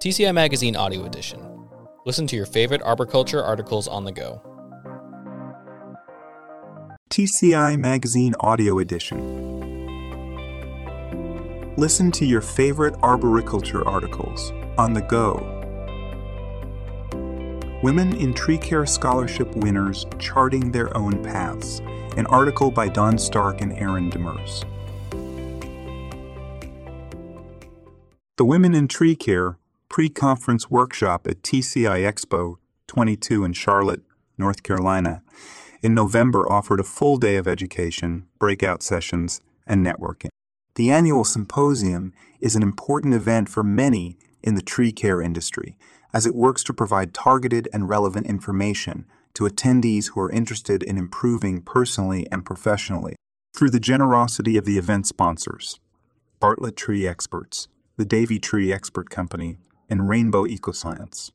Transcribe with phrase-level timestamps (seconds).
[0.00, 1.40] TCI Magazine Audio Edition.
[2.06, 4.40] Listen to your favorite arboriculture articles on the go.
[7.10, 9.18] TCI Magazine Audio Edition.
[11.76, 15.42] Listen to your favorite arboriculture articles on the go.
[17.82, 21.80] Women in Tree Care Scholarship winners charting their own paths.
[22.16, 24.64] An article by Don Stark and Erin Demers.
[28.36, 29.58] The Women in Tree Care
[29.88, 32.56] pre conference workshop at TCI Expo
[32.86, 34.02] 22 in Charlotte,
[34.36, 35.22] North Carolina,
[35.82, 40.28] in November offered a full day of education, breakout sessions, and networking.
[40.74, 45.76] The annual symposium is an important event for many in the tree care industry
[46.12, 50.96] as it works to provide targeted and relevant information to attendees who are interested in
[50.96, 53.16] improving personally and professionally
[53.54, 55.80] through the generosity of the event sponsors
[56.40, 61.30] Bartlett Tree Experts, the Davey Tree Expert Company, and Rainbow Ecoscience.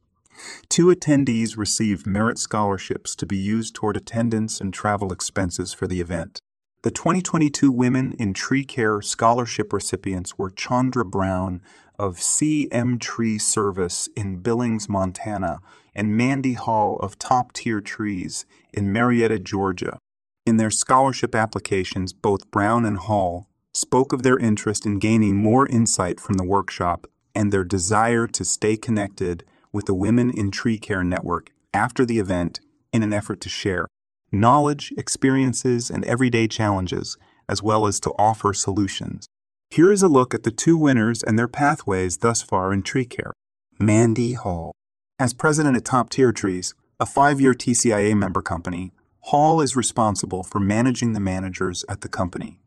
[0.70, 6.02] Two attendees received merit scholarships to be used toward attendance and travel expenses for the
[6.02, 6.40] event.
[6.84, 11.62] The 2022 Women in Tree Care Scholarship recipients were Chandra Brown
[11.98, 15.60] of CM Tree Service in Billings, Montana,
[15.96, 19.98] and Mandy Hall of Top Tier Trees in Marietta, Georgia.
[20.46, 25.68] In their scholarship applications, both Brown and Hall spoke of their interest in gaining more
[25.68, 30.78] insight from the workshop and their desire to stay connected with the Women in Tree
[30.78, 32.60] Care Network after the event
[32.92, 33.88] in an effort to share
[34.32, 37.18] knowledge, experiences, and everyday challenges,
[37.48, 39.28] as well as to offer solutions.
[39.70, 43.06] Here is a look at the two winners and their pathways thus far in tree
[43.06, 43.34] care.
[43.80, 44.74] Mandy Hall.
[45.20, 48.92] As president at Top Tier Trees, a five year TCIA member company,
[49.28, 52.60] Hall is responsible for managing the managers at the company.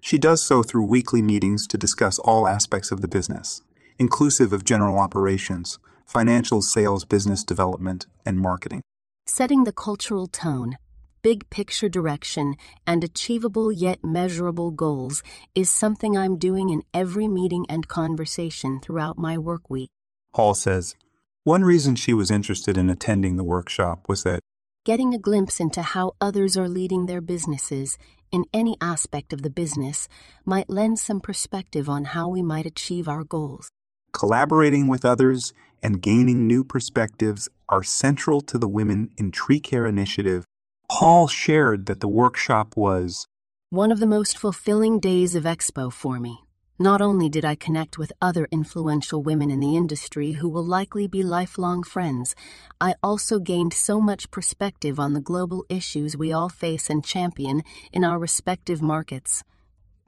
[0.00, 3.62] She does so through weekly meetings to discuss all aspects of the business,
[3.98, 8.82] inclusive of general operations, financial sales, business development, and marketing.
[9.26, 10.76] Setting the cultural tone,
[11.22, 12.54] big picture direction,
[12.86, 15.22] and achievable yet measurable goals
[15.54, 19.90] is something I'm doing in every meeting and conversation throughout my work week.
[20.34, 20.94] Hall says,
[21.44, 24.40] one reason she was interested in attending the workshop was that
[24.84, 27.96] Getting a glimpse into how others are leading their businesses
[28.30, 30.08] in any aspect of the business
[30.44, 33.70] might lend some perspective on how we might achieve our goals.
[34.14, 35.52] Collaborating with others
[35.82, 40.44] and gaining new perspectives are central to the Women in Tree Care initiative.
[40.90, 43.26] Hall shared that the workshop was
[43.70, 46.38] One of the most fulfilling days of Expo for me.
[46.78, 51.06] Not only did I connect with other influential women in the industry who will likely
[51.06, 52.34] be lifelong friends,
[52.80, 57.62] I also gained so much perspective on the global issues we all face and champion
[57.92, 59.44] in our respective markets.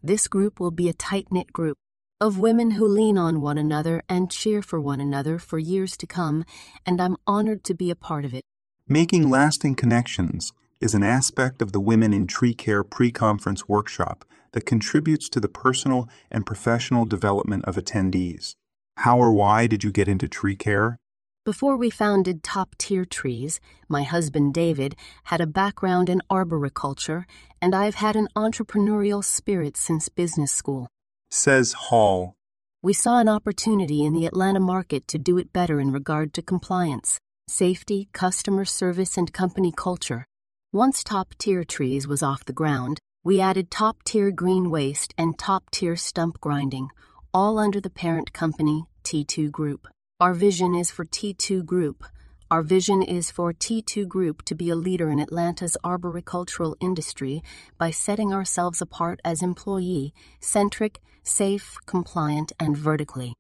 [0.03, 1.77] This group will be a tight knit group
[2.19, 6.07] of women who lean on one another and cheer for one another for years to
[6.07, 6.45] come,
[6.87, 8.43] and I'm honored to be a part of it.
[8.89, 14.25] making lasting connections is an aspect of the Women in Tree Care pre conference workshop
[14.53, 18.55] that contributes to the personal and professional development of attendees.
[18.99, 20.97] How or why did you get into tree care?
[21.45, 27.27] Before we founded Top Tier Trees, my husband David had a background in arboriculture,
[27.61, 30.89] and I've had an entrepreneurial spirit since business school.
[31.31, 32.35] Says Hall.
[32.83, 36.43] We saw an opportunity in the Atlanta market to do it better in regard to
[36.43, 40.27] compliance, safety, customer service, and company culture.
[40.73, 45.37] Once Top Tier Trees was off the ground, we added top tier green waste and
[45.37, 46.91] top tier stump grinding,
[47.35, 49.89] all under the parent company, T2 Group.
[50.21, 52.05] Our vision is for T2 Group.
[52.49, 57.43] Our vision is for T2 Group to be a leader in Atlanta's arboricultural industry
[57.77, 63.35] by setting ourselves apart as employee centric, safe, compliant, and vertically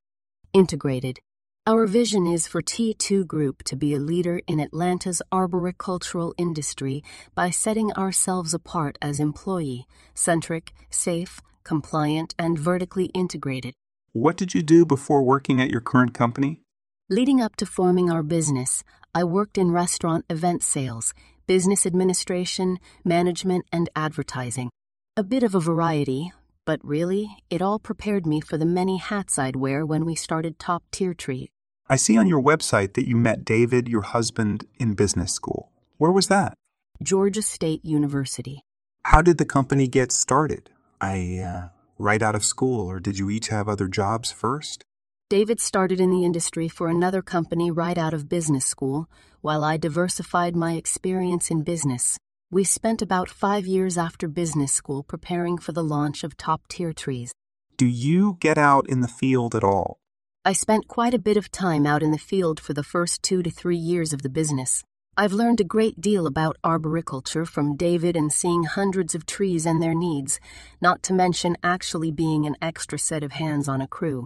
[0.53, 1.21] integrated.
[1.69, 7.51] Our vision is for T2 Group to be a leader in Atlanta's arboricultural industry by
[7.51, 13.73] setting ourselves apart as employee centric, safe, compliant, and vertically integrated.
[14.13, 16.63] What did you do before working at your current company?
[17.09, 18.83] Leading up to forming our business,
[19.15, 21.15] I worked in restaurant event sales,
[21.47, 24.71] business administration, management, and advertising.
[25.17, 26.33] A bit of a variety,
[26.65, 30.59] but really, it all prepared me for the many hats I'd wear when we started
[30.59, 31.49] Top Tier Tree.
[31.89, 35.71] I see on your website that you met David, your husband, in business school.
[35.99, 36.55] Where was that?
[37.01, 38.63] Georgia State University.
[39.05, 40.71] How did the company get started?
[41.01, 41.69] I, uh,
[42.01, 44.83] right out of school, or did you each have other jobs first?
[45.29, 49.77] David started in the industry for another company right out of business school, while I
[49.77, 52.17] diversified my experience in business.
[52.49, 56.93] We spent about five years after business school preparing for the launch of Top Tier
[56.93, 57.33] Trees.
[57.77, 59.99] Do you get out in the field at all?
[60.45, 63.43] I spent quite a bit of time out in the field for the first two
[63.43, 64.85] to three years of the business.
[65.17, 69.83] I've learned a great deal about arboriculture from David and seeing hundreds of trees and
[69.83, 70.39] their needs,
[70.81, 74.25] not to mention actually being an extra set of hands on a crew.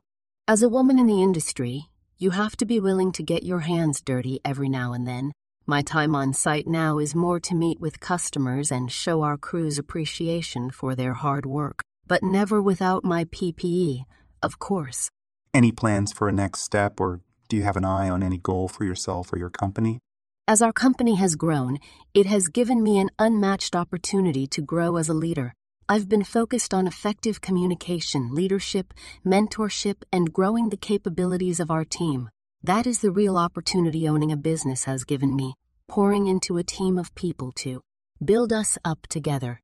[0.51, 4.01] As a woman in the industry, you have to be willing to get your hands
[4.01, 5.31] dirty every now and then.
[5.65, 9.79] My time on site now is more to meet with customers and show our crews
[9.79, 14.07] appreciation for their hard work, but never without my PPE,
[14.43, 15.09] of course.
[15.55, 18.67] Any plans for a next step, or do you have an eye on any goal
[18.67, 20.01] for yourself or your company?
[20.49, 21.79] As our company has grown,
[22.13, 25.55] it has given me an unmatched opportunity to grow as a leader.
[25.93, 28.95] I've been focused on effective communication, leadership,
[29.27, 32.31] mentorship, and growing the capabilities of our team.
[32.63, 35.55] That is the real opportunity owning a business has given me,
[35.89, 37.81] pouring into a team of people to
[38.25, 39.63] build us up together.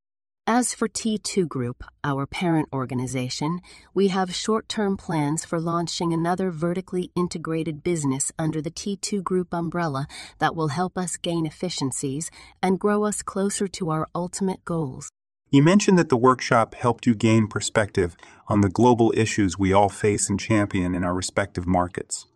[0.49, 3.61] As for T2 Group, our parent organization,
[3.94, 9.55] we have short term plans for launching another vertically integrated business under the T2 Group
[9.55, 10.08] umbrella
[10.40, 15.12] that will help us gain efficiencies and grow us closer to our ultimate goals.
[15.48, 18.16] You mentioned that the workshop helped you gain perspective
[18.48, 22.26] on the global issues we all face and champion in our respective markets.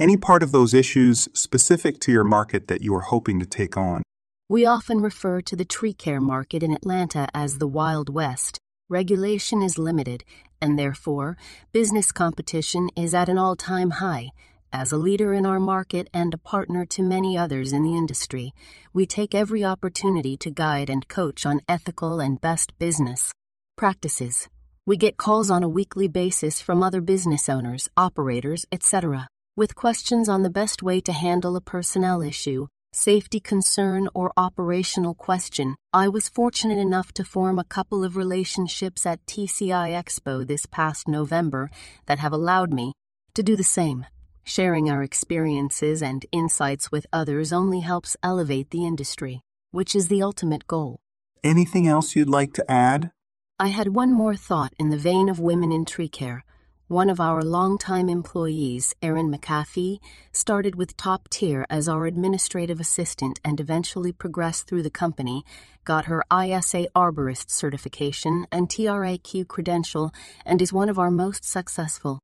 [0.00, 3.76] Any part of those issues specific to your market that you are hoping to take
[3.76, 4.02] on?
[4.48, 8.58] We often refer to the tree care market in Atlanta as the Wild West.
[8.88, 10.24] Regulation is limited,
[10.60, 11.36] and therefore,
[11.72, 14.30] business competition is at an all time high.
[14.76, 18.52] As a leader in our market and a partner to many others in the industry,
[18.92, 23.30] we take every opportunity to guide and coach on ethical and best business
[23.76, 24.48] practices.
[24.84, 30.28] We get calls on a weekly basis from other business owners, operators, etc., with questions
[30.28, 36.08] on the best way to handle a personnel issue safety concern, or operational question, I
[36.08, 41.70] was fortunate enough to form a couple of relationships at TCI Expo this past November
[42.06, 42.92] that have allowed me
[43.34, 44.06] to do the same.
[44.46, 50.22] Sharing our experiences and insights with others only helps elevate the industry, which is the
[50.22, 51.00] ultimate goal.
[51.42, 53.10] Anything else you'd like to add?
[53.58, 56.44] I had one more thought in the vein of women in tree care.
[56.88, 59.98] One of our longtime employees, Erin McAfee,
[60.30, 65.42] started with top tier as our administrative assistant and eventually progressed through the company,
[65.84, 70.12] got her ISA Arborist certification and TRAQ credential,
[70.44, 72.20] and is one of our most successful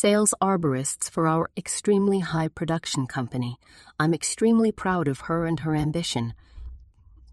[0.00, 3.58] sales arborists for our extremely high production company.
[3.98, 6.32] I'm extremely proud of her and her ambition.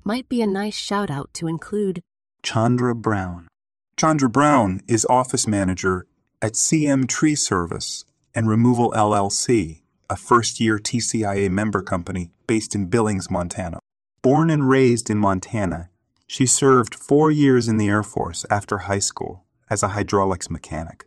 [0.03, 2.01] Might be a nice shout out to include
[2.43, 3.47] Chandra Brown.
[3.95, 6.07] Chandra Brown is office manager
[6.41, 8.03] at CM Tree Service
[8.35, 13.79] and Removal LLC, a first year TCIA member company based in Billings, Montana.
[14.21, 15.89] Born and raised in Montana,
[16.27, 21.06] she served four years in the Air Force after high school as a hydraulics mechanic.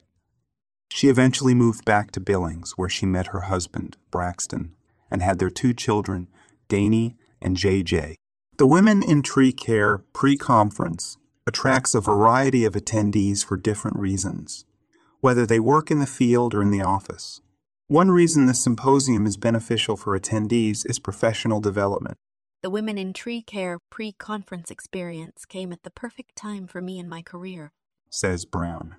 [0.91, 4.75] She eventually moved back to Billings, where she met her husband, Braxton,
[5.11, 6.29] and had their two children,
[6.69, 8.15] Danny and JJ.
[8.59, 11.17] The Women in Tree Care pre conference
[11.47, 14.65] attracts a variety of attendees for different reasons
[15.21, 17.41] whether they work in the field or in the office.
[17.89, 22.17] One reason the symposium is beneficial for attendees is professional development.
[22.63, 26.99] The Women in Tree Care pre conference experience came at the perfect time for me
[26.99, 27.73] in my career,
[28.11, 28.97] says Brown.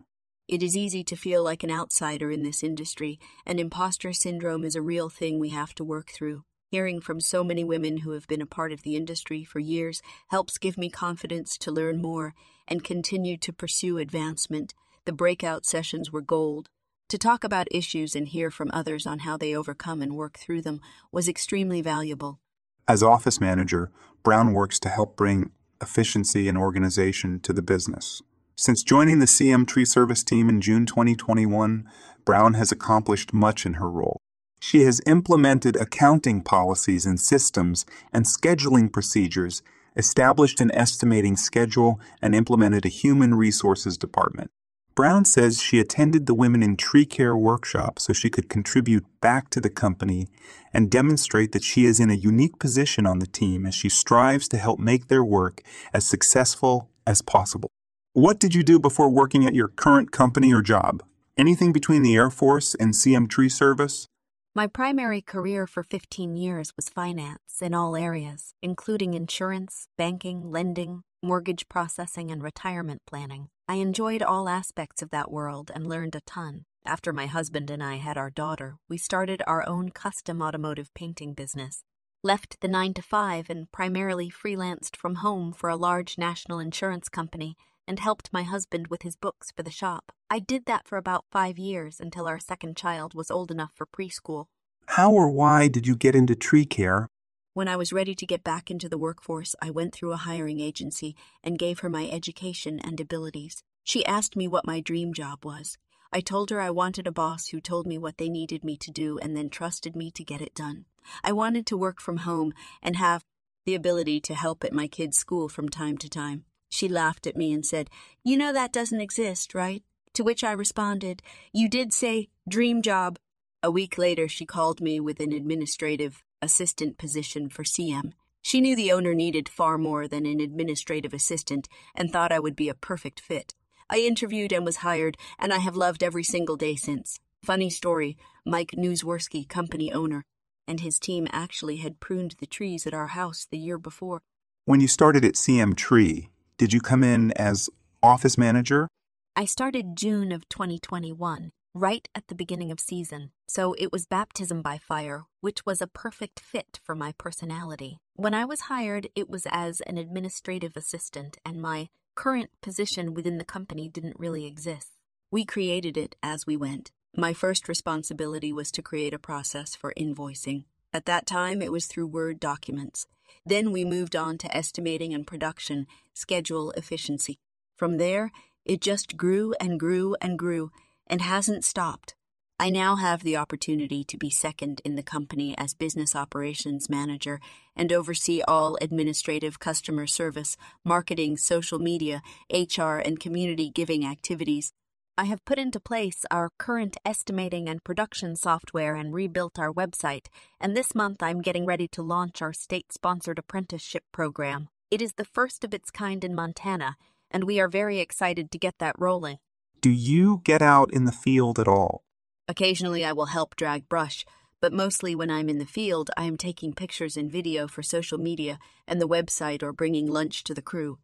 [0.51, 4.75] It is easy to feel like an outsider in this industry, and imposter syndrome is
[4.75, 6.43] a real thing we have to work through.
[6.70, 10.01] Hearing from so many women who have been a part of the industry for years
[10.27, 12.34] helps give me confidence to learn more
[12.67, 14.74] and continue to pursue advancement
[15.05, 16.67] the breakout sessions were gold.
[17.08, 20.63] To talk about issues and hear from others on how they overcome and work through
[20.63, 20.81] them
[21.13, 22.41] was extremely valuable.
[22.89, 23.89] As office manager,
[24.22, 28.22] Brown works to help bring efficiency and organization to the business.
[28.62, 31.84] Since joining the CM Tree Service team in June 2021,
[32.24, 34.18] Brown has accomplished much in her role.
[34.60, 39.63] She has implemented accounting policies and systems and scheduling procedures,
[39.96, 44.51] established an estimating schedule, and implemented a human resources department.
[44.94, 49.50] Brown says she attended the Women in Tree Care workshop so she could contribute back
[49.50, 50.27] to the company
[50.72, 54.48] and demonstrate that she is in a unique position on the team as she strives
[54.50, 55.63] to help make their work
[55.96, 57.72] as successful as possible.
[58.13, 61.01] What did you do before working at your current company or job?
[61.38, 64.06] Anything between the Air Force and CM Tree Service?
[64.53, 71.03] My primary career for 15 years was finance in all areas, including insurance, banking, lending,
[71.24, 73.48] mortgage processing, and retirement planning.
[73.70, 76.65] I enjoyed all aspects of that world and learned a ton.
[76.86, 81.34] After my husband and I had our daughter, we started our own custom automotive painting
[81.34, 81.86] business.
[82.25, 87.08] Left the 9 to 5 and primarily freelanced from home for a large national insurance
[87.08, 87.56] company
[87.91, 90.13] and helped my husband with his books for the shop.
[90.29, 93.86] I did that for about five years until our second child was old enough for
[93.86, 94.45] preschool.
[94.86, 97.10] How or why did you get into tree care?
[97.53, 100.62] When I was ready to get back into the workforce, I went through a hiring
[100.62, 103.62] agency and gave her my education and abilities.
[103.83, 105.77] She asked me what my dream job was.
[106.13, 108.89] I told her I wanted a boss who told me what they needed me to
[108.89, 110.86] do and then trusted me to get it done.
[111.25, 113.25] I wanted to work from home and have
[113.65, 116.45] the ability to help at my kids' school from time to time.
[116.72, 117.90] She laughed at me and said,
[118.24, 119.84] You know that doesn't exist, right?
[120.13, 121.22] To which I responded,
[121.54, 123.20] You did say dream job.
[123.62, 128.13] A week later, she called me with an administrative assistant position for CM.
[128.42, 132.56] She knew the owner needed far more than an administrative assistant and thought I would
[132.56, 133.54] be a perfect fit.
[133.90, 137.20] I interviewed and was hired, and I have loved every single day since.
[137.44, 140.24] Funny story Mike Newsworski, company owner,
[140.68, 144.22] and his team actually had pruned the trees at our house the year before.
[144.66, 146.30] When you started at CM Tree,
[146.62, 147.72] did you come in as
[148.03, 148.88] office manager?
[149.36, 154.62] I started June of 2021, right at the beginning of season, so it was baptism
[154.62, 157.98] by fire, which was a perfect fit for my personality.
[158.13, 163.39] When I was hired, it was as an administrative assistant, and my current position within
[163.39, 164.91] the company didn't really exist.
[165.32, 166.91] We created it as we went.
[167.18, 170.65] My first responsibility was to create a process for invoicing.
[170.93, 173.07] At that time, it was through Word documents.
[173.45, 177.39] Then we moved on to estimating and production, schedule efficiency.
[177.77, 178.31] From there,
[178.65, 180.71] it just grew and grew and grew
[181.07, 182.15] and hasn't stopped.
[182.60, 187.39] I now have the opportunity to be second in the company as business operations manager
[187.75, 192.21] and oversee all administrative customer service, marketing, social media,
[192.53, 194.74] HR, and community giving activities.
[195.18, 200.27] I have put into place our current estimating and production software and rebuilt our website,
[200.60, 204.70] and this month I'm getting ready to launch our state sponsored apprenticeship program.
[204.89, 206.96] It is the first of its kind in Montana,
[207.30, 209.38] and we are very excited to get that rolling.
[209.82, 212.03] Do you get out in the field at all?
[212.48, 214.25] Occasionally, I will help drag brush,
[214.62, 218.18] but mostly when I'm in the field, I am taking pictures and video for social
[218.18, 221.00] media and the website or bringing lunch to the crew.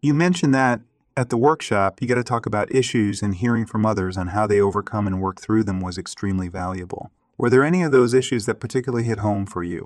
[0.00, 0.80] You mentioned that
[1.16, 4.46] at the workshop, you got to talk about issues and hearing from others on how
[4.46, 7.10] they overcome and work through them was extremely valuable.
[7.36, 9.84] Were there any of those issues that particularly hit home for you?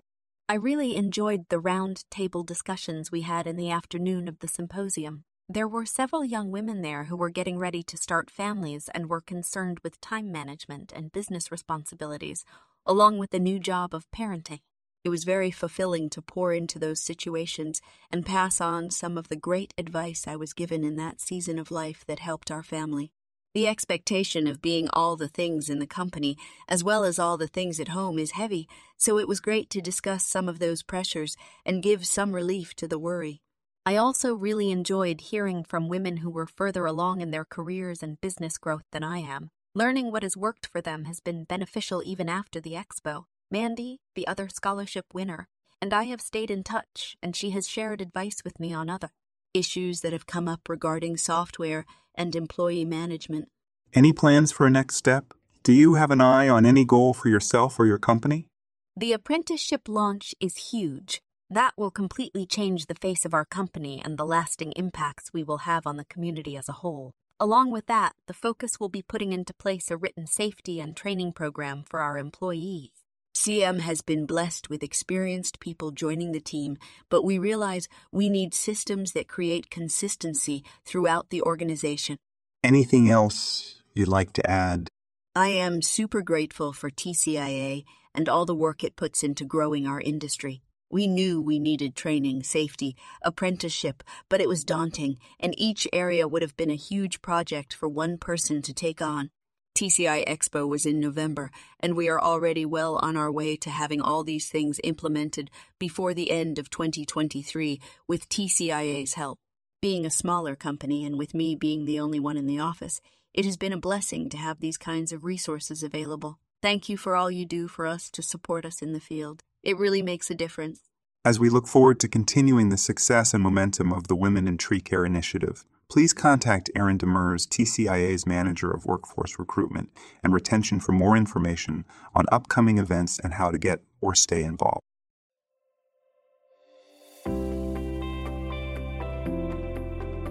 [0.49, 5.25] I really enjoyed the round table discussions we had in the afternoon of the symposium.
[5.49, 9.21] There were several young women there who were getting ready to start families and were
[9.21, 12.45] concerned with time management and business responsibilities,
[12.85, 14.61] along with the new job of parenting.
[15.07, 19.37] It was very fulfilling to pour into those situations and pass on some of the
[19.37, 23.13] great advice I was given in that season of life that helped our family.
[23.55, 26.37] The expectation of being all the things in the company,
[26.69, 29.81] as well as all the things at home, is heavy, so it was great to
[29.81, 33.43] discuss some of those pressures and give some relief to the worry.
[33.87, 38.21] I also really enjoyed hearing from women who were further along in their careers and
[38.21, 39.51] business growth than I am.
[39.73, 43.27] Learning what has worked for them has been beneficial even after the expo.
[43.51, 45.49] Mandy, the other scholarship winner,
[45.81, 49.11] and I have stayed in touch, and she has shared advice with me on other
[49.55, 53.49] issues that have come up regarding software and employee management.
[53.95, 55.33] Any plans for a next step?
[55.63, 58.49] Do you have an eye on any goal for yourself or your company?
[58.97, 64.19] The apprenticeship launch is huge, that will completely change the face of our company and
[64.19, 67.13] the lasting impacts we will have on the community as a whole.
[67.39, 71.33] Along with that, the focus will be putting into place a written safety and training
[71.33, 73.06] program for our employees.
[73.47, 76.77] CM has been blessed with experienced people joining the team,
[77.09, 82.17] but we realize we need systems that create consistency throughout the organization.
[82.65, 84.89] Anything else you'd like to add?
[85.37, 90.01] I am super grateful for TCIA and all the work it puts into growing our
[90.01, 90.63] industry.
[90.91, 96.43] We knew we needed training, safety, apprenticeship, but it was daunting, and each area would
[96.43, 99.31] have been a huge project for one person to take on.
[99.77, 104.01] TCI Expo was in November, and we are already well on our way to having
[104.01, 107.79] all these things implemented before the end of 2023
[108.09, 109.39] with TCIA's help.
[109.83, 113.03] Being a smaller company and with me being the only one in the office,
[113.35, 116.39] it has been a blessing to have these kinds of resources available.
[116.63, 119.43] Thank you for all you do for us to support us in the field.
[119.63, 120.81] It really makes a difference.
[121.23, 124.81] As we look forward to continuing the success and momentum of the Women in Tree
[124.81, 129.91] Care initiative, please contact Erin Demers, TCIA's Manager of Workforce Recruitment
[130.23, 134.83] and Retention for more information on upcoming events and how to get or stay involved.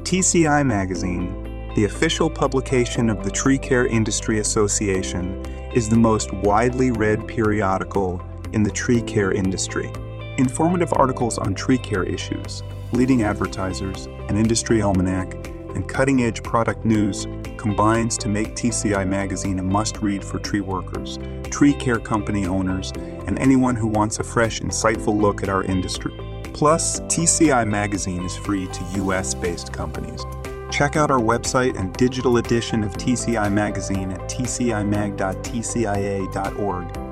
[0.05, 5.43] TCI Magazine, the official publication of the Tree Care Industry Association,
[5.73, 8.21] is the most widely read periodical
[8.53, 9.91] in the tree care industry.
[10.37, 12.61] Informative articles on tree care issues,
[12.91, 15.33] leading advertisers, an industry almanac,
[15.75, 17.25] and cutting edge product news
[17.57, 22.91] combines to make TCI Magazine a must read for tree workers, tree care company owners,
[23.27, 26.11] and anyone who wants a fresh, insightful look at our industry.
[26.53, 30.25] Plus, TCI Magazine is free to US based companies.
[30.69, 37.04] Check out our website and digital edition of TCI Magazine at tcimag.tcia.org.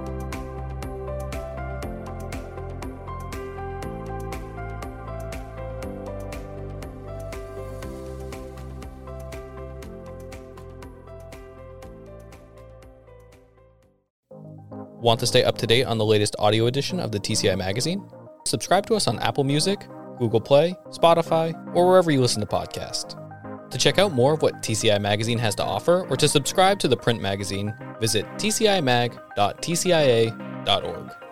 [15.03, 18.09] Want to stay up to date on the latest audio edition of the TCI Magazine?
[18.45, 19.85] Subscribe to us on Apple Music,
[20.17, 23.19] Google Play, Spotify, or wherever you listen to podcasts.
[23.69, 26.87] To check out more of what TCI Magazine has to offer or to subscribe to
[26.87, 31.22] the print magazine, visit tcimag.tcia.org.